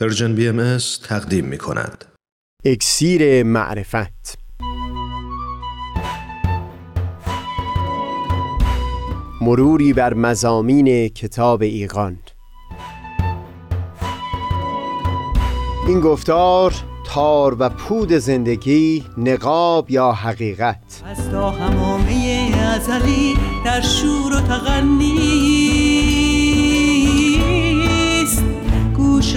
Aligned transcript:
Persian 0.00 0.34
BM 0.34 0.78
تقدیم 1.08 1.44
می 1.44 1.58
کند. 1.58 2.04
اکسیر 2.64 3.42
معرفت. 3.42 4.38
مروری 9.40 9.92
بر 9.92 10.14
مضامین 10.14 11.08
کتاب 11.08 11.62
ایقان 11.62 12.18
این 15.88 16.00
گفتار 16.00 16.74
تار 17.06 17.56
و 17.58 17.68
پود 17.68 18.12
زندگی 18.12 19.04
نقاب 19.16 19.90
یا 19.90 20.12
حقیقت. 20.12 21.02
از 21.04 21.30
تا 21.30 21.50
حمامه 21.50 22.50
ازلی 22.76 23.34
در 23.64 23.80
شور 23.80 24.32
و 24.32 24.40
تغنیست 24.40 25.87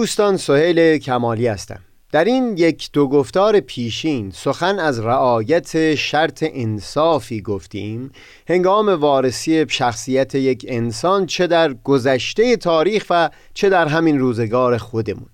دوستان 0.00 0.36
سهیل 0.36 0.98
کمالی 0.98 1.46
هستم. 1.46 1.80
در 2.12 2.24
این 2.24 2.56
یک 2.56 2.90
دو 2.92 3.08
گفتار 3.08 3.60
پیشین 3.60 4.30
سخن 4.30 4.78
از 4.78 5.00
رعایت 5.00 5.94
شرط 5.94 6.44
انصافی 6.52 7.42
گفتیم. 7.42 8.10
هنگام 8.48 8.88
وارسی 8.88 9.66
شخصیت 9.68 10.34
یک 10.34 10.66
انسان 10.68 11.26
چه 11.26 11.46
در 11.46 11.74
گذشته 11.74 12.56
تاریخ 12.56 13.04
و 13.10 13.30
چه 13.54 13.68
در 13.68 13.88
همین 13.88 14.18
روزگار 14.18 14.78
خودمون. 14.78 15.28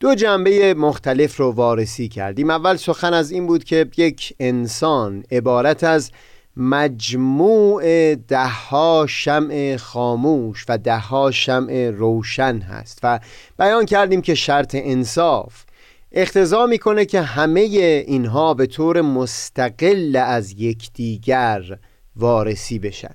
دو 0.00 0.14
جنبه 0.14 0.74
مختلف 0.74 1.36
رو 1.36 1.52
وارسی 1.52 2.08
کردیم. 2.08 2.50
اول 2.50 2.76
سخن 2.76 3.14
از 3.14 3.30
این 3.30 3.46
بود 3.46 3.64
که 3.64 3.86
یک 3.96 4.34
انسان 4.40 5.24
عبارت 5.30 5.84
از 5.84 6.10
مجموع 6.56 8.14
دهها 8.14 9.06
شمع 9.08 9.76
خاموش 9.76 10.64
و 10.68 10.78
دهها 10.78 11.30
شمع 11.30 11.90
روشن 11.90 12.58
هست 12.58 12.98
و 13.02 13.20
بیان 13.58 13.86
کردیم 13.86 14.22
که 14.22 14.34
شرط 14.34 14.76
انصاف 14.78 15.64
اختضا 16.12 16.66
می‌کنه 16.66 17.04
که 17.04 17.20
همه 17.20 17.60
اینها 17.60 18.54
به 18.54 18.66
طور 18.66 19.00
مستقل 19.00 20.16
از 20.16 20.52
یکدیگر 20.52 21.78
وارسی 22.16 22.78
بشن. 22.78 23.14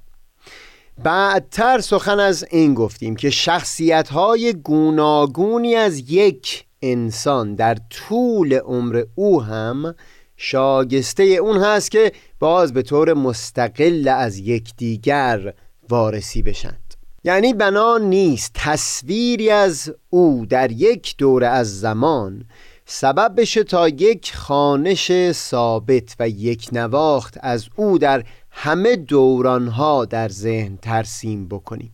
بعدتر 1.03 1.79
سخن 1.79 2.19
از 2.19 2.45
این 2.51 2.73
گفتیم 2.73 3.15
که 3.15 3.29
شخصیت 3.29 4.09
های 4.09 4.53
گوناگونی 4.53 5.75
از 5.75 6.11
یک 6.11 6.65
انسان 6.81 7.55
در 7.55 7.77
طول 7.89 8.53
عمر 8.53 9.03
او 9.15 9.43
هم 9.43 9.95
شاگسته 10.43 11.23
اون 11.23 11.57
هست 11.57 11.91
که 11.91 12.11
باز 12.39 12.73
به 12.73 12.81
طور 12.81 13.13
مستقل 13.13 14.07
از 14.07 14.37
یکدیگر 14.37 15.53
وارسی 15.89 16.41
بشند. 16.41 16.93
یعنی 17.23 17.53
بنا 17.53 17.97
نیست 17.97 18.51
تصویری 18.53 19.49
از 19.49 19.93
او 20.09 20.45
در 20.49 20.71
یک 20.71 21.15
دوره 21.17 21.47
از 21.47 21.79
زمان 21.79 22.45
سبب 22.85 23.33
بشه 23.37 23.63
تا 23.63 23.89
یک 23.89 24.35
خانش 24.35 25.31
ثابت 25.31 26.15
و 26.19 26.29
یک 26.29 26.69
نواخت 26.71 27.37
از 27.41 27.69
او 27.75 27.97
در 27.97 28.23
همه 28.51 28.95
دورانها 28.95 30.05
در 30.05 30.29
ذهن 30.29 30.77
ترسیم 30.77 31.47
بکنیم. 31.47 31.93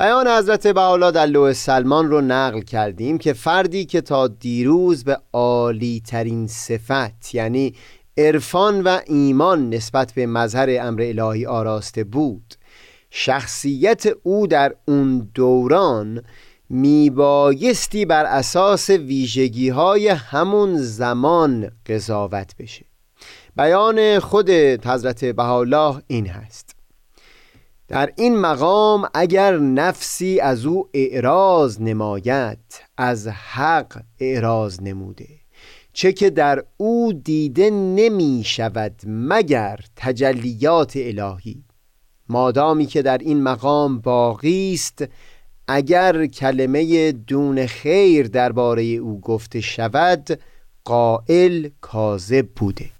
بیان 0.00 0.28
حضرت 0.28 0.66
بحالا 0.66 1.24
لوح 1.24 1.52
سلمان 1.52 2.10
رو 2.10 2.20
نقل 2.20 2.60
کردیم 2.60 3.18
که 3.18 3.32
فردی 3.32 3.84
که 3.84 4.00
تا 4.00 4.28
دیروز 4.28 5.04
به 5.04 5.18
عالی 5.32 6.02
ترین 6.06 6.46
صفت 6.46 7.34
یعنی 7.34 7.74
عرفان 8.18 8.80
و 8.82 8.98
ایمان 9.06 9.70
نسبت 9.70 10.12
به 10.12 10.26
مظهر 10.26 10.68
امر 10.80 11.02
الهی 11.02 11.46
آراسته 11.46 12.04
بود 12.04 12.54
شخصیت 13.10 14.04
او 14.22 14.46
در 14.46 14.74
اون 14.88 15.30
دوران 15.34 16.22
میبایستی 16.68 18.04
بر 18.04 18.24
اساس 18.24 18.90
ویژگی 18.90 19.68
های 19.68 20.08
همون 20.08 20.76
زمان 20.76 21.70
قضاوت 21.86 22.56
بشه. 22.58 22.84
بیان 23.56 24.18
خود 24.18 24.50
حضرت 24.50 25.24
بهاءالله 25.24 26.02
این 26.06 26.26
هست. 26.26 26.79
در 27.90 28.12
این 28.16 28.38
مقام 28.38 29.08
اگر 29.14 29.58
نفسی 29.58 30.40
از 30.40 30.66
او 30.66 30.88
اعراض 30.94 31.80
نماید 31.80 32.58
از 32.96 33.28
حق 33.28 34.02
اعراض 34.20 34.82
نموده. 34.82 35.28
چه 35.92 36.12
که 36.12 36.30
در 36.30 36.64
او 36.76 37.12
دیده 37.12 37.70
نمی 37.70 38.42
شود 38.44 38.94
مگر 39.06 39.80
تجلیات 39.96 40.92
الهی. 40.96 41.64
مادامی 42.28 42.86
که 42.86 43.02
در 43.02 43.18
این 43.18 43.42
مقام 43.42 44.00
باقی 44.00 44.74
است 44.74 45.04
اگر 45.68 46.26
کلمه 46.26 47.12
دون 47.12 47.66
خیر 47.66 48.28
درباره 48.28 48.82
او 48.82 49.20
گفته 49.20 49.60
شود 49.60 50.40
قائل 50.84 51.68
کاذب 51.80 52.48
بوده. 52.56 52.99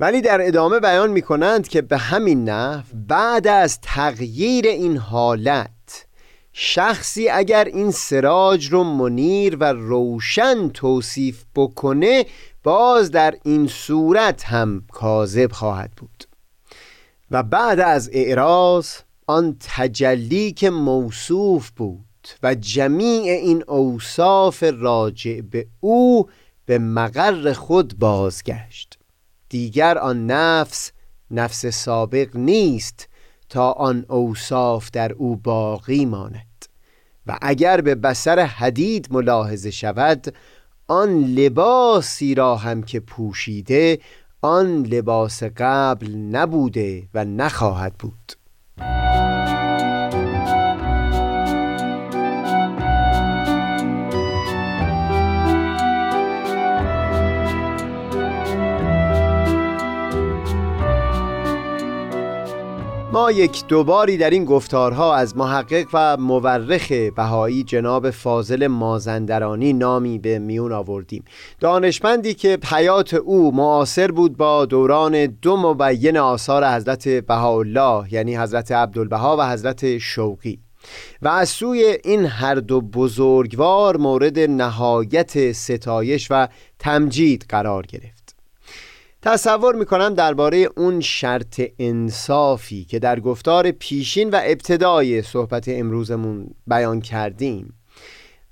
ولی 0.00 0.20
در 0.20 0.46
ادامه 0.46 0.80
بیان 0.80 1.10
می 1.10 1.22
کنند 1.22 1.68
که 1.68 1.82
به 1.82 1.98
همین 1.98 2.48
نحو 2.48 2.84
بعد 3.08 3.46
از 3.46 3.80
تغییر 3.80 4.66
این 4.66 4.96
حالت 4.96 6.06
شخصی 6.52 7.28
اگر 7.28 7.64
این 7.64 7.90
سراج 7.90 8.66
رو 8.66 8.84
منیر 8.84 9.56
و 9.56 9.64
روشن 9.72 10.68
توصیف 10.68 11.44
بکنه 11.56 12.26
باز 12.62 13.10
در 13.10 13.34
این 13.44 13.66
صورت 13.66 14.44
هم 14.44 14.82
کاذب 14.92 15.52
خواهد 15.52 15.90
بود. 15.96 16.24
و 17.30 17.42
بعد 17.42 17.80
از 17.80 18.10
اعراض 18.12 18.88
آن 19.26 19.56
تجلی 19.60 20.52
که 20.52 20.70
موصوف 20.70 21.70
بود 21.70 22.28
و 22.42 22.54
جمیع 22.54 23.32
این 23.32 23.64
اوصاف 23.66 24.64
راجع 24.72 25.40
به 25.40 25.66
او 25.80 26.28
به 26.66 26.78
مقر 26.78 27.52
خود 27.52 27.98
بازگشت. 27.98 28.87
دیگر 29.48 29.98
آن 29.98 30.26
نفس 30.26 30.92
نفس 31.30 31.66
سابق 31.66 32.36
نیست 32.36 33.08
تا 33.48 33.72
آن 33.72 34.04
اوصاف 34.08 34.90
در 34.90 35.12
او 35.12 35.36
باقی 35.36 36.06
ماند. 36.06 36.64
و 37.26 37.38
اگر 37.42 37.80
به 37.80 37.94
بسر 37.94 38.40
حدید 38.40 39.08
ملاحظه 39.10 39.70
شود 39.70 40.34
آن 40.86 41.24
لباسی 41.24 42.34
را 42.34 42.56
هم 42.56 42.82
که 42.82 43.00
پوشیده 43.00 43.98
آن 44.42 44.82
لباس 44.82 45.42
قبل 45.42 46.16
نبوده 46.16 47.08
و 47.14 47.24
نخواهد 47.24 47.94
بود. 47.94 48.37
ما 63.18 63.30
یک 63.32 63.66
دوباری 63.66 64.16
در 64.16 64.30
این 64.30 64.44
گفتارها 64.44 65.14
از 65.14 65.36
محقق 65.36 65.86
و 65.92 66.16
مورخ 66.16 66.92
بهایی 66.92 67.62
جناب 67.62 68.10
فاضل 68.10 68.66
مازندرانی 68.66 69.72
نامی 69.72 70.18
به 70.18 70.38
میون 70.38 70.72
آوردیم. 70.72 71.24
دانشمندی 71.60 72.34
که 72.34 72.58
حیات 72.66 73.14
او 73.14 73.54
معاصر 73.54 74.10
بود 74.10 74.36
با 74.36 74.66
دوران 74.66 75.26
دو 75.26 75.56
مبین 75.56 76.16
آثار 76.16 76.74
حضرت 76.74 77.08
بهاءالله 77.08 78.12
یعنی 78.12 78.36
حضرت 78.36 78.72
عبدالبها 78.72 79.36
و 79.36 79.52
حضرت 79.52 79.98
شوقی. 79.98 80.58
و 81.22 81.28
از 81.28 81.48
سوی 81.48 81.98
این 82.04 82.26
هر 82.26 82.54
دو 82.54 82.80
بزرگوار 82.80 83.96
مورد 83.96 84.38
نهایت 84.38 85.52
ستایش 85.52 86.28
و 86.30 86.48
تمجید 86.78 87.46
قرار 87.48 87.86
گرفت. 87.86 88.17
تصور 89.22 89.74
می‌کنم 89.74 90.14
درباره 90.14 90.68
اون 90.76 91.00
شرط 91.00 91.60
انصافی 91.78 92.84
که 92.84 92.98
در 92.98 93.20
گفتار 93.20 93.70
پیشین 93.70 94.30
و 94.30 94.40
ابتدای 94.44 95.22
صحبت 95.22 95.68
امروزمون 95.68 96.50
بیان 96.66 97.00
کردیم. 97.00 97.74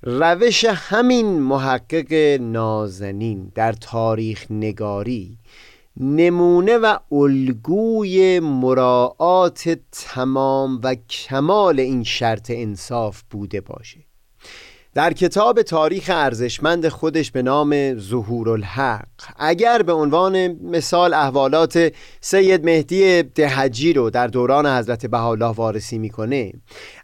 روش 0.01 0.65
همین 0.65 1.39
محقق 1.39 2.13
نازنین 2.41 3.51
در 3.55 3.71
تاریخ 3.71 4.45
نگاری 4.49 5.37
نمونه 5.99 6.77
و 6.77 6.97
الگوی 7.11 8.39
مراعات 8.39 9.77
تمام 9.91 10.79
و 10.83 10.95
کمال 10.95 11.79
این 11.79 12.03
شرط 12.03 12.51
انصاف 12.55 13.23
بوده 13.29 13.61
باشه. 13.61 13.99
در 14.97 15.13
کتاب 15.13 15.61
تاریخ 15.61 16.09
ارزشمند 16.13 16.87
خودش 16.87 17.31
به 17.31 17.41
نام 17.41 17.99
ظهور 17.99 18.49
الحق 18.49 19.07
اگر 19.37 19.81
به 19.81 19.93
عنوان 19.93 20.47
مثال 20.47 21.13
احوالات 21.13 21.93
سید 22.21 22.65
مهدی 22.65 23.23
دهجی 23.23 23.93
رو 23.93 24.09
در 24.09 24.27
دوران 24.27 24.67
حضرت 24.67 25.05
بهاءالله 25.05 25.51
وارسی 25.51 25.97
می‌کنه 25.97 26.53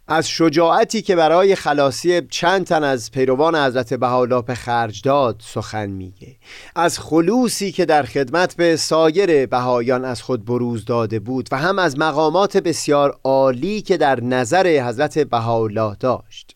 از 0.08 0.28
شجاعتی 0.28 1.02
که 1.02 1.16
برای 1.16 1.54
خلاصی 1.54 2.22
چند 2.30 2.66
تن 2.66 2.84
از 2.84 3.10
پیروان 3.10 3.56
حضرت 3.56 3.94
بهاءالله 3.94 4.42
به 4.42 4.54
خرج 4.54 5.02
داد 5.02 5.42
سخن 5.44 5.86
میگه. 5.86 6.36
از 6.76 6.98
خلوصی 6.98 7.72
که 7.72 7.84
در 7.84 8.02
خدمت 8.02 8.56
به 8.56 8.76
سایر 8.76 9.46
بهایان 9.46 10.04
از 10.04 10.22
خود 10.22 10.44
بروز 10.44 10.84
داده 10.84 11.18
بود 11.18 11.48
و 11.52 11.58
هم 11.58 11.78
از 11.78 11.98
مقامات 11.98 12.56
بسیار 12.56 13.18
عالی 13.24 13.82
که 13.82 13.96
در 13.96 14.20
نظر 14.20 14.88
حضرت 14.88 15.18
بهاءالله 15.18 15.96
داشت. 16.00 16.53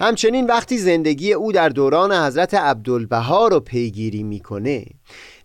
همچنین 0.00 0.46
وقتی 0.46 0.78
زندگی 0.78 1.32
او 1.32 1.52
در 1.52 1.68
دوران 1.68 2.12
حضرت 2.12 2.54
عبدالبها 2.54 3.48
رو 3.48 3.60
پیگیری 3.60 4.22
می‌کنه 4.22 4.84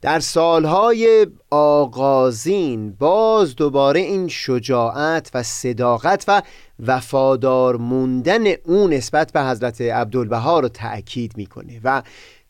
در 0.01 0.19
سالهای 0.19 1.27
آغازین 1.49 2.91
باز 2.91 3.55
دوباره 3.55 3.99
این 3.99 4.27
شجاعت 4.27 5.31
و 5.33 5.43
صداقت 5.43 6.25
و 6.27 6.41
وفادار 6.79 7.77
موندن 7.77 8.43
او 8.65 8.87
نسبت 8.87 9.31
به 9.31 9.43
حضرت 9.43 9.81
عبدالبها 9.81 10.59
رو 10.59 10.67
تأکید 10.67 11.37
می‌کنه 11.37 11.79
و 11.83 12.01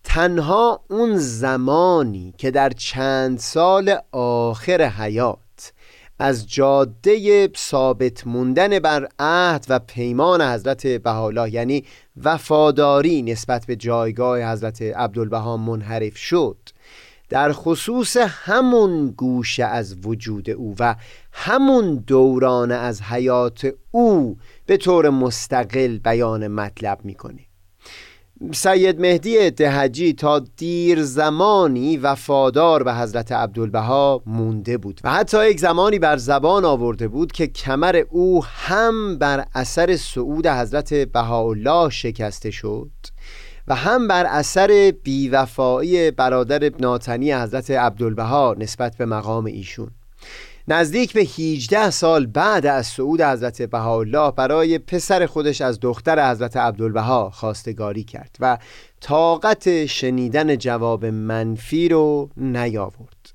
تنها 0.03 0.81
اون 0.89 1.17
زمانی 1.17 2.33
که 2.37 2.51
در 2.51 2.69
چند 2.69 3.39
سال 3.39 3.95
آخر 4.11 4.81
حیات 4.81 5.44
از 6.19 6.49
جاده 6.49 7.49
ثابت 7.57 8.27
موندن 8.27 8.79
بر 8.79 9.07
عهد 9.19 9.65
و 9.69 9.79
پیمان 9.79 10.41
حضرت 10.41 10.87
بهاءالله 10.87 11.53
یعنی 11.53 11.83
وفاداری 12.23 13.21
نسبت 13.21 13.65
به 13.65 13.75
جایگاه 13.75 14.51
حضرت 14.51 14.81
عبدالبها 14.81 15.57
منحرف 15.57 16.17
شد. 16.17 16.57
در 17.29 17.51
خصوص 17.51 18.17
همون 18.17 19.07
گوشه 19.07 19.63
از 19.63 19.95
وجود 20.05 20.49
او 20.49 20.75
و 20.79 20.95
همون 21.31 21.95
دوران 21.95 22.71
از 22.71 23.01
حیات 23.01 23.73
او 23.91 24.37
به 24.65 24.77
طور 24.77 25.09
مستقل 25.09 25.97
بیان 25.97 26.47
مطلب 26.47 26.99
می‌کنه. 27.03 27.41
سید 28.53 29.01
مهدی 29.01 29.51
دهجی 29.51 30.13
تا 30.13 30.39
دیر 30.39 31.03
زمانی 31.03 31.97
وفادار 31.97 32.83
به 32.83 32.93
حضرت 32.93 33.31
عبدالبها 33.31 34.23
مونده 34.25 34.77
بود 34.77 35.01
و 35.03 35.11
حتی 35.11 35.49
یک 35.49 35.59
زمانی 35.59 35.99
بر 35.99 36.17
زبان 36.17 36.65
آورده 36.65 37.07
بود 37.07 37.31
که 37.31 37.47
کمر 37.47 38.03
او 38.09 38.45
هم 38.45 39.17
بر 39.17 39.45
اثر 39.53 39.95
صعود 39.95 40.47
حضرت 40.47 40.93
بهاءالله 40.93 41.89
شکسته 41.89 42.51
شد 42.51 42.91
و 43.67 43.75
هم 43.75 44.07
بر 44.07 44.25
اثر 44.25 44.93
بیوفایی 45.03 46.11
برادر 46.11 46.71
ناتنی 46.79 47.33
حضرت 47.33 47.71
عبدالبها 47.71 48.55
نسبت 48.59 48.97
به 48.97 49.05
مقام 49.05 49.45
ایشون. 49.45 49.91
نزدیک 50.67 51.13
به 51.13 51.21
18 51.21 51.89
سال 51.89 52.25
بعد 52.25 52.65
از 52.65 52.87
صعود 52.87 53.21
حضرت 53.21 53.61
بهاءالله 53.61 54.31
برای 54.31 54.77
پسر 54.77 55.25
خودش 55.25 55.61
از 55.61 55.79
دختر 55.79 56.31
حضرت 56.31 56.57
عبدالبها 56.57 57.29
خواستگاری 57.29 58.03
کرد 58.03 58.35
و 58.39 58.57
طاقت 59.01 59.85
شنیدن 59.85 60.55
جواب 60.57 61.05
منفی 61.05 61.89
رو 61.89 62.29
نیاورد. 62.37 63.33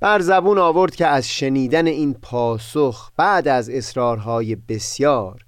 بر 0.00 0.20
زبون 0.20 0.58
آورد 0.58 0.94
که 0.94 1.06
از 1.06 1.28
شنیدن 1.28 1.86
این 1.86 2.14
پاسخ 2.14 3.10
بعد 3.16 3.48
از 3.48 3.70
اصرارهای 3.70 4.56
بسیار 4.56 5.44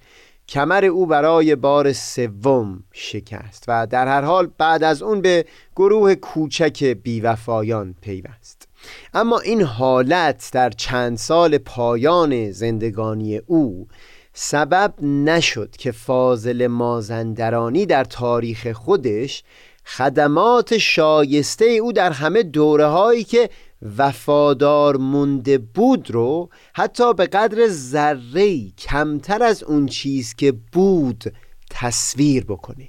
کمر 0.48 0.84
او 0.84 1.06
برای 1.06 1.56
بار 1.56 1.92
سوم 1.92 2.84
شکست 2.92 3.64
و 3.68 3.86
در 3.86 4.08
هر 4.08 4.22
حال 4.22 4.50
بعد 4.58 4.84
از 4.84 5.02
اون 5.02 5.20
به 5.20 5.44
گروه 5.76 6.14
کوچک 6.14 6.84
بیوفایان 6.84 7.94
پیوست. 8.00 8.68
اما 9.14 9.38
این 9.38 9.62
حالت 9.62 10.50
در 10.52 10.70
چند 10.70 11.18
سال 11.18 11.58
پایان 11.58 12.50
زندگانی 12.50 13.36
او 13.36 13.88
سبب 14.34 14.94
نشد 15.02 15.76
که 15.76 15.92
فاضل 15.92 16.66
مازندرانی 16.66 17.86
در 17.86 18.04
تاریخ 18.04 18.72
خودش 18.72 19.44
خدمات 19.84 20.78
شایسته 20.78 21.64
او 21.64 21.92
در 21.92 22.12
همه 22.12 22.42
دوره 22.42 22.86
هایی 22.86 23.24
که 23.24 23.50
وفادار 23.98 24.96
مونده 24.96 25.58
بود 25.58 26.10
رو 26.10 26.48
حتی 26.74 27.14
به 27.14 27.26
قدر 27.26 27.68
ذره 27.68 28.70
کمتر 28.70 29.42
از 29.42 29.62
اون 29.62 29.86
چیز 29.86 30.34
که 30.34 30.52
بود 30.72 31.24
تصویر 31.70 32.44
بکنه. 32.44 32.88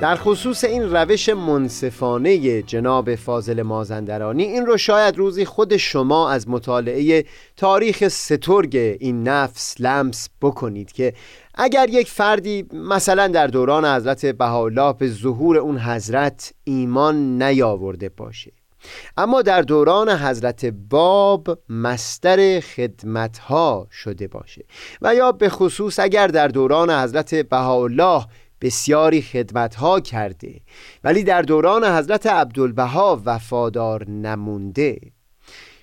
در 0.00 0.16
خصوص 0.16 0.64
این 0.64 0.82
روش 0.82 1.28
منصفانه 1.28 2.62
جناب 2.62 3.14
فاضل 3.14 3.62
مازندرانی 3.62 4.42
این 4.42 4.66
رو 4.66 4.76
شاید 4.76 5.16
روزی 5.16 5.44
خود 5.44 5.76
شما 5.76 6.30
از 6.30 6.48
مطالعه 6.48 7.24
تاریخ 7.56 8.08
سترگ 8.08 8.76
این 8.76 9.28
نفس 9.28 9.80
لمس 9.80 10.28
بکنید 10.42 10.92
که 10.92 11.14
اگر 11.54 11.88
یک 11.90 12.10
فردی 12.10 12.66
مثلا 12.72 13.28
در 13.28 13.46
دوران 13.46 13.84
حضرت 13.84 14.26
بهاءالله 14.26 14.92
به 14.92 15.08
ظهور 15.08 15.58
اون 15.58 15.78
حضرت 15.78 16.52
ایمان 16.64 17.42
نیاورده 17.42 18.08
باشه 18.08 18.52
اما 19.16 19.42
در 19.42 19.62
دوران 19.62 20.10
حضرت 20.10 20.64
باب 20.64 21.58
مستر 21.68 22.60
خدمتها 22.60 23.86
شده 23.90 24.28
باشه 24.28 24.64
و 25.02 25.14
یا 25.14 25.32
به 25.32 25.48
خصوص 25.48 25.98
اگر 25.98 26.26
در 26.26 26.48
دوران 26.48 26.90
حضرت 26.90 27.34
بهاءالله 27.34 28.24
بسیاری 28.60 29.22
خدمتها 29.22 30.00
کرده 30.00 30.60
ولی 31.04 31.24
در 31.24 31.42
دوران 31.42 31.84
حضرت 31.84 32.26
عبدالبها 32.26 33.22
وفادار 33.24 34.10
نمونده. 34.10 35.00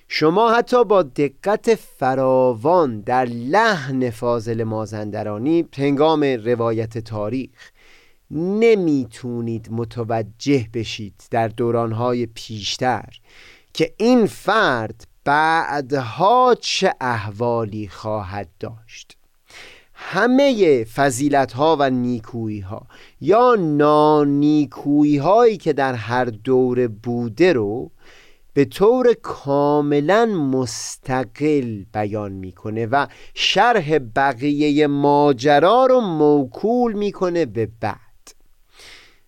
شما 0.08 0.52
حتی 0.52 0.84
با 0.84 1.02
دقت 1.02 1.74
فراوان 1.74 3.00
در 3.00 3.24
لحن 3.24 4.10
فاضل 4.10 4.64
مازندرانی 4.64 5.68
هنگام 5.76 6.22
روایت 6.24 6.98
تاریخ 6.98 7.70
نمی‌تونید 8.30 9.68
متوجه 9.70 10.66
بشید 10.74 11.22
در 11.30 11.48
دورانهای 11.48 12.26
پیشتر 12.26 13.08
که 13.72 13.94
این 13.96 14.26
فرد 14.26 15.06
بعدها 15.24 16.56
چه 16.60 16.94
احوالی 17.00 17.88
خواهد 17.88 18.48
داشت. 18.60 19.15
همه 19.98 20.84
فضیلت 20.84 21.52
ها 21.52 21.76
و 21.80 21.90
نیکویی 21.90 22.60
ها 22.60 22.86
یا 23.20 23.54
نانیکویی 23.54 25.16
هایی 25.16 25.56
که 25.56 25.72
در 25.72 25.94
هر 25.94 26.24
دوره 26.24 26.88
بوده 26.88 27.52
رو 27.52 27.90
به 28.52 28.64
طور 28.64 29.14
کاملا 29.22 30.26
مستقل 30.26 31.84
بیان 31.92 32.32
می‌کنه 32.32 32.86
و 32.86 33.06
شرح 33.34 33.98
بقیه 33.98 34.86
ماجرا 34.86 35.86
رو 35.86 36.00
موکول 36.00 36.92
می‌کنه 36.92 37.46
به 37.46 37.68
بعد. 37.80 38.05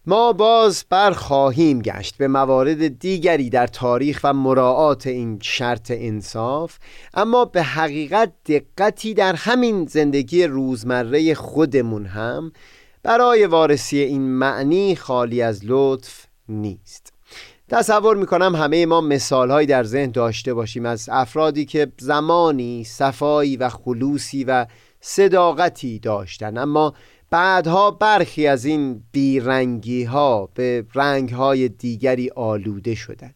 ما 0.08 0.32
باز 0.32 0.84
بر 0.90 1.10
خواهیم 1.10 1.82
گشت 1.82 2.16
به 2.16 2.28
موارد 2.28 2.98
دیگری 2.98 3.50
در 3.50 3.66
تاریخ 3.66 4.20
و 4.24 4.32
مراعات 4.32 5.06
این 5.06 5.38
شرط 5.42 5.92
انصاف 5.94 6.78
اما 7.14 7.44
به 7.44 7.62
حقیقت 7.62 8.32
دقتی 8.46 9.14
در 9.14 9.34
همین 9.34 9.86
زندگی 9.86 10.44
روزمره 10.44 11.34
خودمون 11.34 12.06
هم 12.06 12.52
برای 13.02 13.46
وارسی 13.46 13.98
این 13.98 14.22
معنی 14.22 14.96
خالی 14.96 15.42
از 15.42 15.60
لطف 15.64 16.26
نیست. 16.48 17.12
تصور 17.68 18.16
می‌کنم 18.16 18.56
همه 18.56 18.86
ما 18.86 19.00
مثالهایی 19.00 19.66
در 19.66 19.84
ذهن 19.84 20.10
داشته 20.10 20.54
باشیم 20.54 20.86
از 20.86 21.08
افرادی 21.12 21.64
که 21.64 21.92
زمانی 21.98 22.84
صفایی 22.84 23.56
و 23.56 23.68
خلوصی 23.68 24.44
و 24.44 24.66
صداقتی 25.00 25.98
داشتن 25.98 26.58
اما 26.58 26.94
بعدها 27.30 27.90
برخی 27.90 28.46
از 28.46 28.64
این 28.64 29.02
بیرنگی 29.12 30.04
ها 30.04 30.48
به 30.54 30.84
رنگ 30.94 31.30
های 31.30 31.68
دیگری 31.68 32.30
آلوده 32.30 32.94
شدند. 32.94 33.34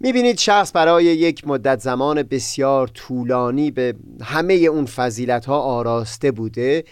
می‌بینید 0.00 0.38
شخص 0.38 0.72
برای 0.74 1.04
یک 1.04 1.46
مدت 1.46 1.80
زمان 1.80 2.22
بسیار 2.22 2.88
طولانی 2.88 3.70
به 3.70 3.94
همه 4.22 4.54
اون 4.54 4.86
فضیلت 4.86 5.44
ها 5.44 5.58
آراسته 5.58 6.30
بوده. 6.30 6.84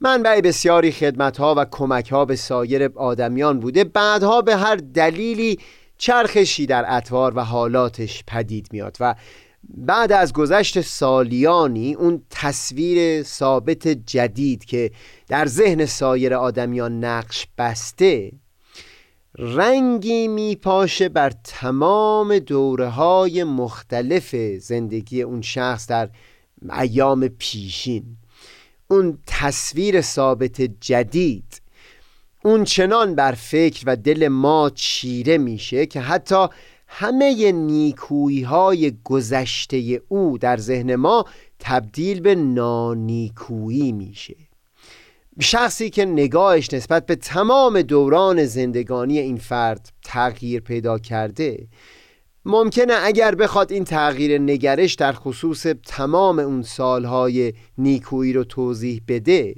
منبع 0.00 0.40
بسیاری 0.40 0.92
خدمت 0.92 1.36
ها 1.36 1.54
و 1.58 1.66
کمک 1.70 2.12
ها 2.12 2.24
به 2.24 2.36
سایر 2.36 2.90
آدمیان 2.94 3.60
بوده. 3.60 3.84
بعدها 3.84 4.42
به 4.42 4.56
هر 4.56 4.76
دلیلی 4.76 5.58
چرخشی 5.98 6.66
در 6.66 6.84
اطوار 6.88 7.32
و 7.36 7.40
حالاتش 7.40 8.24
پدید 8.26 8.68
میاد 8.72 8.96
و 9.00 9.14
بعد 9.68 10.12
از 10.12 10.32
گذشت 10.32 10.80
سالیانی 10.80 11.94
اون 11.94 12.22
تصویر 12.30 13.22
ثابت 13.22 13.88
جدید 13.88 14.64
که 14.64 14.90
در 15.28 15.46
ذهن 15.46 15.86
سایر 15.86 16.34
آدمیان 16.34 17.04
نقش 17.04 17.46
بسته 17.58 18.32
رنگی 19.38 20.28
میپاشه 20.28 21.08
بر 21.08 21.30
تمام 21.44 22.38
دوره 22.38 22.88
های 22.88 23.44
مختلف 23.44 24.36
زندگی 24.58 25.22
اون 25.22 25.42
شخص 25.42 25.86
در 25.86 26.10
ایام 26.70 27.28
پیشین. 27.28 28.16
اون 28.88 29.18
تصویر 29.26 30.00
ثابت 30.00 30.60
جدید 30.60 31.62
اون 32.44 32.64
چنان 32.64 33.14
بر 33.14 33.32
فکر 33.32 33.84
و 33.86 33.96
دل 33.96 34.28
ما 34.28 34.70
چیره 34.70 35.38
میشه 35.38 35.86
که 35.86 36.00
حتی 36.00 36.46
همه 36.94 37.52
نیکویی 37.52 38.42
های 38.42 38.92
گذشته 39.04 40.02
او 40.08 40.38
در 40.38 40.56
ذهن 40.56 40.94
ما 40.94 41.24
تبدیل 41.58 42.20
به 42.20 42.34
نانیکویی 42.34 43.92
میشه. 43.92 44.36
شخصی 45.40 45.90
که 45.90 46.04
نگاهش 46.04 46.74
نسبت 46.74 47.06
به 47.06 47.16
تمام 47.16 47.82
دوران 47.82 48.44
زندگانی 48.44 49.18
این 49.18 49.36
فرد 49.36 49.92
تغییر 50.04 50.60
پیدا 50.60 50.98
کرده 50.98 51.68
ممکنه 52.44 52.94
اگر 53.02 53.34
بخواد 53.34 53.72
این 53.72 53.84
تغییر 53.84 54.38
نگرش 54.38 54.94
در 54.94 55.12
خصوص 55.12 55.66
تمام 55.86 56.38
اون 56.38 56.62
سالهای 56.62 57.52
نیکویی 57.78 58.32
رو 58.32 58.44
توضیح 58.44 59.02
بده 59.08 59.54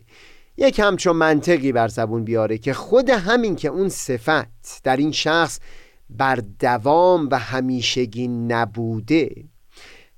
یک 0.57 0.79
همچون 0.79 1.17
منطقی 1.17 1.73
بر 1.73 1.89
زبون 1.89 2.25
بیاره 2.25 2.59
که 2.59 2.73
خود 2.73 3.11
همین 3.11 3.57
که 3.57 3.69
اون 3.69 3.89
صفت 3.89 4.83
در 4.85 4.97
این 4.97 5.13
شخص 5.13 5.59
بر 6.11 6.43
دوام 6.61 7.29
و 7.31 7.39
همیشگی 7.39 8.29
نبوده. 8.29 9.45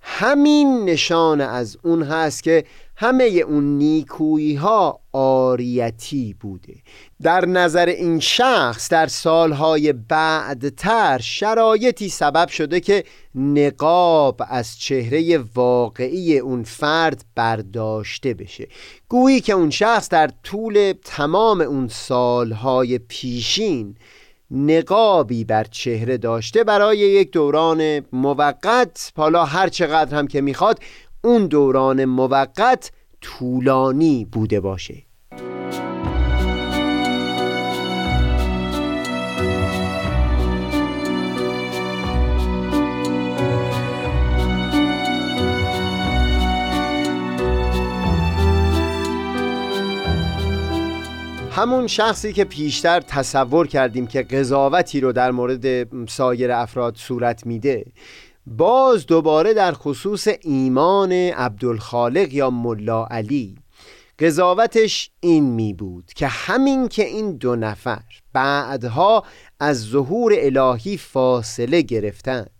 همین 0.09 0.85
نشان 0.85 1.40
از 1.40 1.76
اون 1.83 2.02
هست 2.02 2.43
که 2.43 2.64
همه 2.97 3.25
اون 3.25 3.78
نیکویی 3.78 4.55
ها 4.55 5.00
آریتی 5.12 6.35
بوده. 6.40 6.75
در 7.23 7.47
نظر 7.47 7.87
این 7.87 8.21
شخص 8.21 8.88
در 8.88 9.07
سالهای 9.07 9.93
بعدتر 9.93 11.19
شرایطی 11.19 12.09
سبب 12.09 12.49
شده 12.49 12.81
که 12.81 13.05
نقاب 13.35 14.43
از 14.49 14.78
چهره 14.78 15.38
واقعی 15.55 16.38
اون 16.38 16.62
فرد 16.62 17.25
برداشته 17.35 18.35
بشه. 18.35 18.69
گویی 19.09 19.40
که 19.40 19.52
اون 19.52 19.71
شخص 19.71 20.09
در 20.09 20.31
طول 20.43 20.95
تمام 21.05 21.61
اون 21.61 21.88
سالهای 21.88 22.99
پیشین 22.99 23.97
نقابی 24.50 25.45
بر 25.45 25.65
چهره 25.65 26.17
داشته 26.17 26.65
برای 26.65 26.99
یک 26.99 27.31
دوران 27.31 28.00
موقت. 28.12 29.12
حالا 29.17 29.45
هر 29.45 29.69
چقدر 29.69 30.19
هم 30.19 30.26
که 30.26 30.41
می‌خواد 30.41 30.81
اون 31.25 31.47
دوران 31.47 32.05
موقت 32.05 32.93
طولانی 33.21 34.25
بوده 34.25 34.61
باشه. 34.61 35.05
همون 51.56 51.86
شخصی 51.86 52.32
که 52.32 52.44
پیشتر 52.44 53.00
تصور 53.00 53.66
کردیم 53.66 54.06
که 54.06 54.22
قضاوتی 54.22 55.00
رو 55.00 55.12
در 55.12 55.30
مورد 55.30 56.06
سایر 56.08 56.52
افراد 56.52 56.96
صورت 56.96 57.46
میده 57.46 57.84
باز 58.46 59.06
دوباره 59.06 59.54
در 59.54 59.72
خصوص 59.72 60.28
ایمان 60.40 61.12
عبدالخالق 61.12 62.32
یا 62.32 62.50
ملا 62.50 63.06
علی 63.06 63.56
قضاوتش 64.18 65.10
این 65.20 65.44
می 65.44 65.72
بود 65.72 66.12
که 66.16 66.26
همین 66.26 66.88
که 66.88 67.04
این 67.06 67.36
دو 67.36 67.56
نفر 67.56 68.02
بعدها 68.32 69.25
از 69.60 69.84
ظهور 69.84 70.32
الهی 70.36 70.96
فاصله 70.96 71.82
گرفتند. 71.82 72.50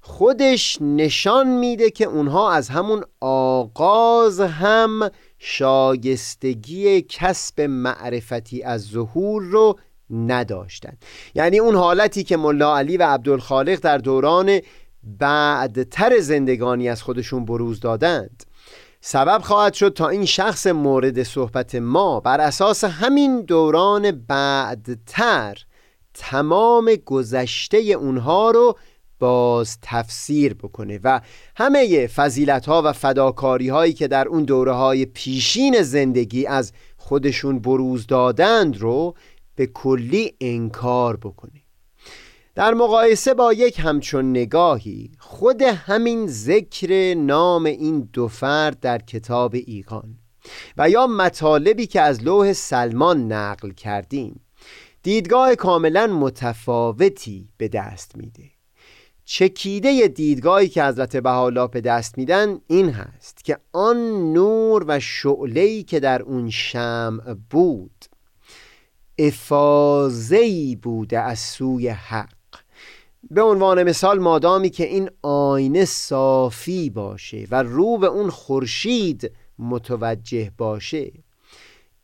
خودش 0.00 0.78
نشان 0.80 1.46
میده 1.46 1.90
که 1.90 2.04
اونها 2.04 2.52
از 2.52 2.68
همون 2.68 3.04
آغاز 3.20 4.40
هم 4.40 5.10
شایستگی 5.48 7.02
کسب 7.02 7.60
معرفتی 7.60 8.62
از 8.62 8.82
ظهور 8.82 9.42
رو 9.42 9.78
نداشتند. 10.10 11.04
یعنی 11.34 11.58
اون 11.58 11.74
حالتی 11.74 12.24
که 12.24 12.36
ملا 12.36 12.78
علی 12.78 12.96
و 12.96 13.02
عبدالخالق 13.02 13.80
در 13.80 13.98
دوران 13.98 14.60
بعدتر 15.02 16.20
زندگانی 16.20 16.88
از 16.88 17.02
خودشون 17.02 17.44
بروز 17.44 17.80
دادند. 17.80 18.44
سبب 19.00 19.42
خواهد 19.42 19.74
شد 19.74 19.92
تا 19.92 20.08
این 20.08 20.24
شخص 20.24 20.66
مورد 20.66 21.22
صحبت 21.22 21.74
ما 21.74 22.20
بر 22.20 22.40
اساس 22.40 22.84
همین 22.84 23.40
دوران 23.40 24.10
بعدتر 24.10 25.58
تمام 26.14 26.94
گذشته 26.94 27.78
اونها 27.78 28.50
رو 28.50 28.78
باز 29.18 29.78
تفسیر 29.82 30.54
بکنه 30.54 31.00
و 31.04 31.20
همه 31.56 32.06
فضیلت 32.06 32.66
ها 32.66 32.82
و 32.84 32.92
فداکاری 32.92 33.68
هایی 33.68 33.92
که 33.92 34.08
در 34.08 34.28
اون 34.28 34.44
دوره 34.44 34.72
های 34.72 35.04
پیشین 35.04 35.82
زندگی 35.82 36.46
از 36.46 36.72
خودشون 36.96 37.58
بروز 37.58 38.06
دادند 38.06 38.76
رو 38.76 39.14
به 39.54 39.66
کلی 39.66 40.34
انکار 40.40 41.16
بکنه. 41.16 41.62
در 42.54 42.74
مقایسه 42.74 43.34
با 43.34 43.52
یک 43.52 43.80
همچون 43.80 44.30
نگاهی 44.30 45.10
خود 45.18 45.62
همین 45.62 46.26
ذکر 46.26 47.14
نام 47.14 47.64
این 47.64 48.08
دو 48.12 48.28
فرد 48.28 48.80
در 48.80 48.98
کتاب 48.98 49.54
ایقان 49.54 50.18
و 50.76 50.90
یا 50.90 51.06
مطالبی 51.06 51.86
که 51.86 52.00
از 52.00 52.22
لوح 52.22 52.52
سلمان 52.52 53.32
نقل 53.32 53.70
کردیم 53.70 54.40
دیدگاه 55.02 55.54
کاملا 55.54 56.06
متفاوتی 56.06 57.48
به 57.56 57.68
دست 57.68 58.16
میده. 58.16 58.55
چکیده 59.28 60.08
دیدگاهی 60.08 60.68
که 60.68 60.84
حضرت 60.84 61.16
بهاءالله 61.16 61.66
به 61.66 61.80
دست 61.80 62.18
میدن 62.18 62.60
این 62.66 62.90
هست 62.90 63.44
که 63.44 63.58
آن 63.72 64.32
نور 64.32 64.84
و 64.88 65.00
شعله‌ای 65.00 65.82
که 65.82 66.00
در 66.00 66.22
اون 66.22 66.50
شمع 66.50 67.34
بود 67.50 68.04
افاظه‌ای 69.18 70.76
بوده 70.76 71.20
از 71.20 71.38
سوی 71.38 71.88
حق. 71.88 72.28
به 73.30 73.42
عنوان 73.42 73.82
مثال 73.82 74.18
مادامی 74.18 74.70
که 74.70 74.84
این 74.84 75.10
آینه 75.22 75.84
صافی 75.84 76.90
باشه 76.90 77.46
و 77.50 77.62
رو 77.62 77.98
به 77.98 78.06
اون 78.06 78.30
خورشید 78.30 79.32
متوجه 79.58 80.50
باشه 80.58 81.12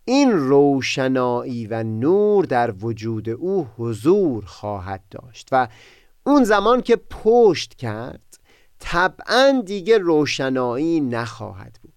این 0.05 0.33
روشنایی 0.33 1.67
و 1.67 1.83
نور 1.83 2.45
در 2.45 2.75
وجود 2.81 3.29
او 3.29 3.69
حضور 3.77 4.45
خواهد 4.45 5.03
داشت 5.11 5.49
و 5.53 5.69
اون 6.27 6.45
زمان 6.45 6.81
که 6.81 6.97
پشت 6.97 7.75
کرد 7.75 8.39
طبعا 8.79 9.63
دیگه 9.67 9.99
روشنایی 9.99 11.01
نخواهد 11.01 11.79
بود. 11.83 11.93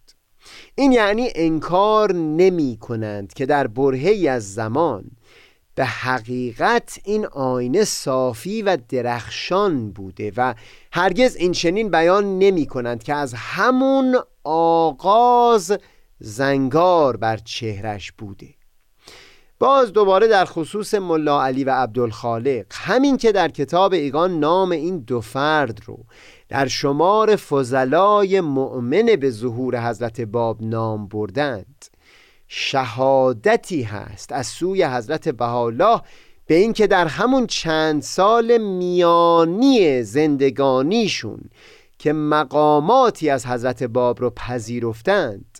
این 0.75 0.91
یعنی 0.91 1.29
انکار 1.35 2.13
نمی 2.13 2.77
کنند 2.81 3.33
که 3.33 3.45
در 3.45 3.67
برهی 3.67 4.27
از 4.27 4.53
زمان 4.53 5.11
به 5.75 5.85
حقیقت 5.85 6.99
این 7.03 7.25
آینه 7.25 7.83
صافی 7.83 8.61
و 8.61 8.77
درخشان 8.89 9.91
بوده 9.91 10.31
و 10.37 10.53
هرگز 10.91 11.35
این 11.35 11.51
چنین 11.51 11.91
بیان 11.91 12.39
نمی 12.39 12.65
کنند 12.65 13.03
که 13.03 13.13
از 13.13 13.33
همون 13.33 14.17
آغاز 14.43 15.77
زنگار 16.19 17.17
بر 17.17 17.37
چهرش 17.37 18.11
بوده. 18.11 18.47
باز 19.65 19.93
دوباره 19.93 20.27
در 20.27 20.45
خصوص 20.45 20.93
ملا 20.93 21.43
علی 21.43 21.63
و 21.63 21.69
عبدالخالق 21.69 22.65
همین 22.71 23.17
که 23.17 23.31
در 23.31 23.49
کتاب 23.49 23.93
ایگان 23.93 24.39
نام 24.39 24.71
این 24.71 24.99
دو 24.99 25.21
فرد 25.21 25.79
رو 25.85 25.97
در 26.49 26.67
شمار 26.67 27.35
فضلای 27.35 28.41
مؤمن 28.41 29.15
به 29.19 29.29
ظهور 29.29 29.89
حضرت 29.89 30.21
باب 30.21 30.57
نام 30.61 31.07
بردند. 31.07 31.85
شهادتی 32.47 33.81
هست 33.83 34.31
از 34.31 34.47
سوی 34.47 34.83
حضرت 34.83 35.29
بهاءالله 35.29 36.01
به 36.47 36.55
اینکه 36.55 36.87
در 36.87 37.07
همون 37.07 37.47
چند 37.47 38.01
سال 38.01 38.57
میانی 38.57 40.03
زندگانیشون 40.03 41.39
که 41.99 42.13
مقاماتی 42.13 43.29
از 43.29 43.45
حضرت 43.45 43.83
باب 43.83 44.21
رو 44.21 44.29
پذیرفتند 44.29 45.59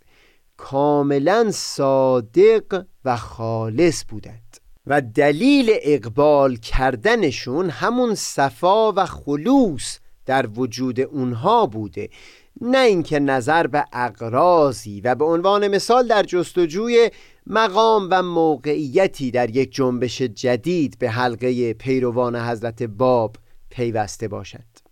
کاملا 0.58 1.52
صادق 1.52 2.86
و 3.06 3.18
خالص 3.18 4.04
بودند 4.10 4.58
و 4.88 5.02
دلیل 5.02 5.72
اقبال 5.82 6.56
کردنشون 6.56 7.70
همون 7.70 8.16
صفا 8.16 8.92
و 8.92 9.06
خلوص 9.06 10.00
در 10.26 10.48
وجود 10.48 11.00
اونها 11.00 11.66
بوده 11.66 12.10
نه 12.62 12.78
اینکه 12.78 13.20
نظر 13.20 13.68
به 13.68 13.86
اقرازی 13.94 15.02
و 15.02 15.16
به 15.16 15.26
عنوان 15.26 15.68
مثال 15.68 16.08
در 16.08 16.24
جستجوی 16.24 17.12
مقام 17.48 18.08
و 18.12 18.24
موقعیتی 18.24 19.32
در 19.32 19.50
یک 19.56 19.72
جنبش 19.72 20.22
جدید 20.22 21.00
به 21.00 21.10
حلقه 21.10 21.74
پیروان 21.74 22.36
حضرت 22.36 22.84
باب 22.84 23.36
پیوسته 23.70 24.28
باشد. 24.28 24.86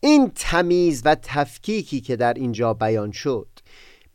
این 0.00 0.32
تمیز 0.34 1.02
و 1.04 1.14
تفکیکی 1.14 2.00
که 2.00 2.16
در 2.16 2.34
اینجا 2.34 2.74
بیان 2.74 3.10
شد 3.10 3.48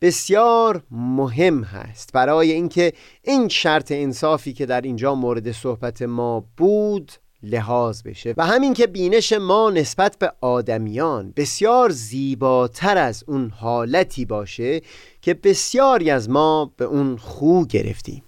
بسیار 0.02 0.82
مهم 0.90 1.64
هست. 1.64 2.12
برای 2.12 2.52
اینکه 2.52 2.92
این 3.22 3.48
شرط 3.48 3.92
انصافی 3.92 4.52
که 4.52 4.66
در 4.66 4.80
اینجا 4.80 5.14
مورد 5.14 5.52
صحبت 5.52 6.02
ما 6.02 6.44
بود 6.56 7.12
لحاظ 7.42 8.02
بشه. 8.02 8.34
و 8.36 8.46
همین 8.46 8.74
که 8.74 8.86
بینش 8.86 9.32
ما 9.32 9.70
نسبت 9.70 10.18
به 10.18 10.32
آدمیان 10.40 11.32
بسیار 11.36 11.90
زیباتر 11.90 12.98
از 12.98 13.24
اون 13.26 13.50
حالتی 13.50 14.24
باشه 14.24 14.80
که 15.20 15.34
بسیاری 15.34 16.10
از 16.10 16.30
ما 16.30 16.72
به 16.76 16.84
اون 16.84 17.16
خو 17.16 17.64
گرفتیم. 17.64 18.22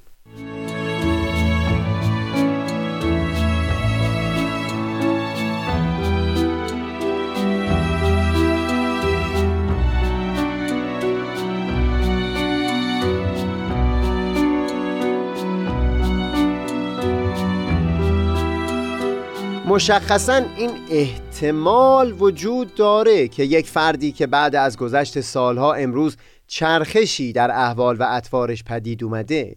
مشخصا 19.74 20.42
این 20.56 20.70
احتمال 20.90 22.14
وجود 22.18 22.74
داره 22.74 23.28
که 23.28 23.42
یک 23.42 23.66
فردی 23.66 24.12
که 24.12 24.26
بعد 24.26 24.56
از 24.56 24.76
گذشت 24.76 25.20
سالها 25.20 25.74
امروز 25.74 26.16
چرخشی 26.46 27.32
در 27.32 27.50
احوال 27.50 27.96
و 27.96 28.06
اطوارش 28.08 28.64
پدید 28.64 29.04
اومده. 29.04 29.56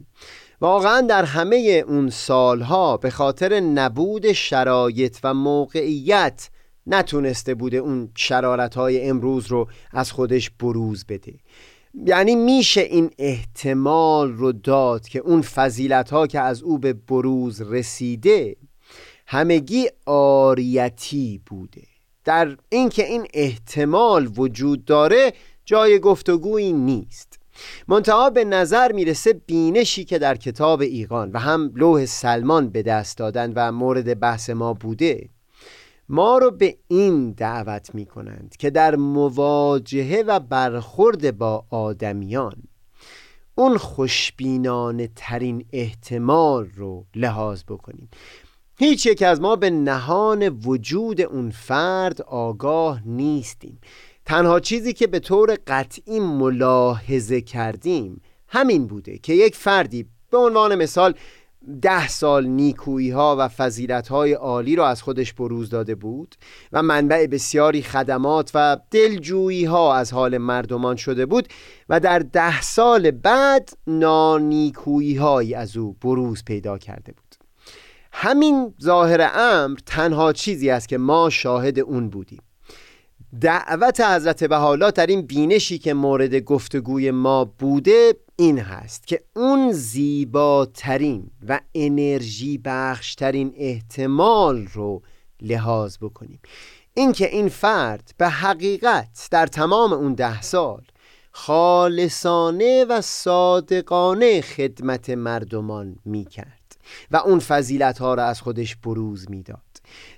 واقعا 0.62 1.02
در 1.02 1.24
همه 1.26 1.84
اون 1.88 2.10
سالها 2.10 2.98
به 2.98 3.10
خاطر 3.10 3.60
نبود 3.60 4.32
شرایط 4.32 5.18
و 5.24 5.34
موقعیت 5.34 6.50
نتونسته 6.88 7.56
بوده 7.56 7.78
اون 7.78 8.10
شرارت 8.16 8.76
های 8.76 9.10
امروز 9.10 9.48
رو 9.48 9.68
از 9.92 10.12
خودش 10.12 10.50
بروز 10.50 11.06
بده. 11.06 11.34
یعنی 12.06 12.36
میشه 12.36 12.82
این 12.82 13.10
احتمال 13.18 14.32
رو 14.32 14.52
داد 14.52 15.08
که 15.08 15.20
اون 15.20 15.42
فضیلت 15.42 16.10
ها 16.10 16.28
که 16.28 16.40
از 16.40 16.64
او 16.64 16.80
به 16.80 16.94
بروز 16.94 17.62
رسیده 17.62 18.56
همگی 19.28 19.90
آریتی 20.06 21.42
بوده. 21.46 21.84
در 22.24 22.58
اینکه 22.70 23.06
این 23.06 23.28
احتمال 23.34 24.30
وجود 24.38 24.86
داره 24.86 25.34
جای 25.66 26.00
گفتگویی 26.00 26.74
نیست. 26.74 27.40
منتها 27.88 28.30
به 28.30 28.46
نظر 28.46 28.92
می‌رسه 28.92 29.34
بینشی 29.34 30.06
که 30.06 30.20
در 30.20 30.36
کتاب 30.36 30.82
ایقان 30.82 31.32
و 31.32 31.40
هم 31.40 31.72
لوح 31.76 32.06
سلمان 32.06 32.70
به 32.70 32.82
دست 32.82 33.18
دادن 33.18 33.54
و 33.56 33.72
مورد 33.72 34.20
بحث 34.20 34.50
ما 34.50 34.74
بوده 34.74 35.30
ما 36.10 36.38
رو 36.38 36.52
به 36.52 36.78
این 36.88 37.32
دعوت 37.32 37.96
می 37.96 38.06
کنند 38.06 38.56
که 38.60 38.70
در 38.70 38.96
مواجهه 38.96 40.24
و 40.28 40.40
برخورد 40.40 41.38
با 41.38 41.66
آدمیان 41.70 42.64
اون 43.56 43.78
خوشبینانه 43.78 45.10
ترین 45.16 45.66
احتمال 45.74 46.70
رو 46.76 47.06
لحاظ 47.16 47.64
بکنیم. 47.64 48.10
هیچ 48.80 49.06
یک 49.06 49.22
از 49.22 49.42
ما 49.42 49.56
به 49.56 49.70
نهان 49.70 50.50
وجود 50.50 51.22
اون 51.22 51.52
فرد 51.52 52.22
آگاه 52.22 53.02
نیستیم. 53.06 53.80
تنها 54.26 54.60
چیزی 54.60 54.94
که 54.94 55.08
به 55.08 55.20
طور 55.20 55.58
قطعی 55.68 56.20
ملاحظه 56.20 57.42
کردیم 57.42 58.22
همین 58.48 58.88
بوده 58.88 59.18
که 59.18 59.34
یک 59.34 59.56
فردی 59.56 60.06
به 60.32 60.38
عنوان 60.38 60.76
مثال 60.76 61.14
ده 61.82 62.08
سال 62.08 62.46
نیکویی 62.46 63.10
ها 63.10 63.36
و 63.40 63.48
فضیلت 63.48 64.08
های 64.08 64.34
عالی 64.34 64.76
را 64.76 64.88
از 64.88 65.02
خودش 65.02 65.34
بروز 65.34 65.70
داده 65.70 65.96
بود 65.96 66.36
و 66.72 66.84
منبع 66.84 67.28
بسیاری 67.28 67.82
خدمات 67.82 68.52
و 68.54 68.78
دلجویی 68.92 69.66
ها 69.66 69.96
از 69.96 70.14
حال 70.14 70.38
مردمان 70.38 70.96
شده 70.96 71.26
بود 71.26 71.48
و 71.90 72.00
در 72.00 72.20
ده 72.20 72.62
سال 72.62 73.12
بعد 73.12 73.70
نانیکویی 73.88 75.16
هایی 75.16 75.54
از 75.54 75.78
او 75.78 75.94
بروز 76.02 76.44
پیدا 76.46 76.78
کرده 76.78 77.12
بود. 77.12 77.47
همین 78.20 78.74
ظاهر 78.82 79.32
امر 79.34 79.80
تنها 79.86 80.34
چیزی 80.34 80.70
است 80.70 80.88
که 80.88 80.98
ما 80.98 81.30
شاهد 81.30 81.80
اون 81.80 82.10
بودیم. 82.10 82.42
دعوت 83.42 84.02
حضرت 84.02 84.44
بحالا 84.44 84.92
در 84.92 85.08
این 85.08 85.22
بینشی 85.22 85.78
که 85.78 85.94
مورد 85.94 86.36
گفتگوی 86.36 87.12
ما 87.12 87.46
بوده 87.46 88.14
این 88.36 88.60
هست 88.60 89.08
که 89.08 89.24
اون 89.36 89.72
زیباترین 89.72 91.32
و 91.48 91.60
انرژی 91.76 92.62
بخشترین 92.66 93.54
احتمال 93.58 94.68
رو 94.74 95.02
لحاظ 95.42 95.98
بکنیم. 96.02 96.40
اینکه 96.94 97.28
این 97.30 97.50
فرد 97.50 98.12
به 98.18 98.30
حقیقت 98.30 99.28
در 99.32 99.48
تمام 99.48 99.94
اون 99.94 100.14
ده 100.14 100.42
سال 100.42 100.84
خالصانه 101.32 102.86
و 102.86 103.02
صادقانه 103.02 104.42
خدمت 104.42 105.10
مردمان 105.10 105.96
می‌کرد. 106.06 106.57
و 107.12 107.18
اون 107.18 107.40
فضیلت 107.40 107.98
ها 107.98 108.14
را 108.14 108.24
از 108.24 108.42
خودش 108.42 108.76
بروز 108.76 109.32
می‌داد. 109.32 109.62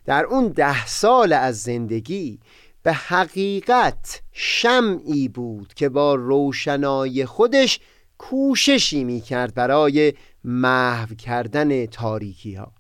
در 0.06 0.26
اون 0.26 0.48
ده 0.48 0.86
سال 0.86 1.34
از 1.34 1.62
زندگی 1.62 2.40
به 2.84 2.94
حقیقت 2.94 4.22
شمعی 4.32 5.28
بود 5.28 5.74
که 5.74 5.90
با 5.90 6.16
روشنای 6.16 7.26
خودش 7.26 7.80
کوششی 8.18 9.04
می‌کرد 9.04 9.54
برای 9.54 10.14
محو 10.44 11.16
کردن 11.16 11.86
تاریکی 11.86 12.56
ها 12.56 12.72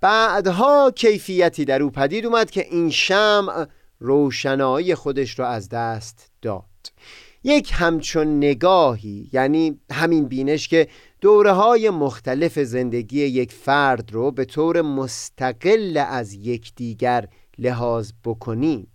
بعدها 0.00 0.90
کیفیتی 0.90 1.64
در 1.64 1.82
او 1.82 1.90
پدید 1.90 2.26
اومد 2.26 2.50
که 2.50 2.66
این 2.70 2.90
شمع 2.90 3.66
روشنایی 4.00 4.94
خودش 4.94 5.38
را 5.38 5.48
از 5.48 5.68
دست 5.68 6.30
داد. 6.42 6.64
یک 7.44 7.70
همچون 7.74 8.36
نگاهی 8.36 9.30
یعنی 9.32 9.80
همین 9.92 10.24
بینش 10.24 10.68
که 10.68 10.88
دوره 11.20 11.52
های 11.52 11.90
مختلف 11.90 12.58
زندگی 12.58 13.20
یک 13.20 13.52
فرد 13.52 14.12
رو 14.12 14.30
به 14.30 14.44
طور 14.44 14.82
مستقل 14.82 16.04
از 16.08 16.34
یکدیگر 16.34 17.28
لحاظ 17.58 18.12
بکنیم 18.24 18.86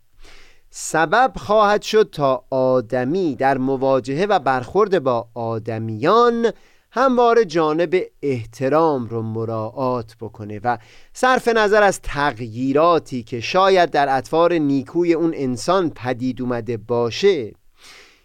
سبب 0.70 1.34
خواهد 1.36 1.82
شد 1.82 2.10
تا 2.12 2.46
آدمی 2.50 3.36
در 3.36 3.58
مواجهه 3.58 4.26
و 4.26 4.40
برخورد 4.40 5.04
با 5.04 5.28
آدمیان 5.34 6.52
همواره 6.92 7.46
جانب 7.46 7.96
احترام 8.22 9.06
رو 9.06 9.22
مراعات 9.22 10.16
بکنه 10.22 10.60
و 10.64 10.78
صرف 11.14 11.48
نظر 11.48 11.84
از 11.84 12.02
تغییراتی 12.02 13.24
که 13.24 13.40
شاید 13.40 13.92
در 13.92 14.18
اطوار 14.18 14.54
نیکوی 14.54 15.14
اون 15.14 15.34
انسان 15.36 15.90
پدید 15.90 16.42
اومده 16.42 16.78
باشه. 16.78 17.54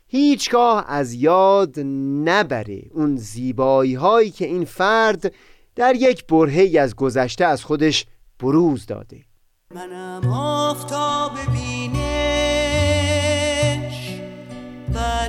هیچگاه 0.08 0.84
از 0.88 1.12
یاد 1.12 1.80
نبره 2.24 2.82
اون 2.90 3.16
زیبایی 3.16 3.94
هایی 3.94 4.30
که 4.30 4.46
این 4.46 4.64
فرد 4.64 5.34
در 5.76 5.94
یک 5.94 6.26
برهی 6.26 6.78
از 6.78 6.96
گذشته 6.96 7.44
از 7.44 7.64
خودش 7.64 8.06
بروز 8.40 8.86
داده. 8.86 9.24
منم 9.74 10.32
آفتاب 10.32 11.32
بینش 11.52 11.98
و 14.94 15.28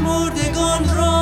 پشمردگان 0.00 0.96
را 0.96 1.19